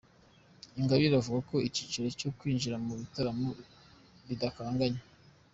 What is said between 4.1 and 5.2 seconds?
kidakanganye.